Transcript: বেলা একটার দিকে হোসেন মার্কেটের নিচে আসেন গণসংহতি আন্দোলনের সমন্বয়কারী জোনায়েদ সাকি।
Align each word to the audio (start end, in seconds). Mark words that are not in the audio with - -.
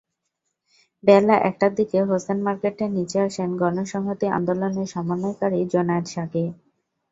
বেলা 1.03 1.35
একটার 1.49 1.71
দিকে 1.79 1.97
হোসেন 2.09 2.37
মার্কেটের 2.43 2.89
নিচে 2.97 3.17
আসেন 3.27 3.49
গণসংহতি 3.61 4.27
আন্দোলনের 4.37 4.87
সমন্বয়কারী 4.93 5.59
জোনায়েদ 5.73 6.05
সাকি। 6.13 6.45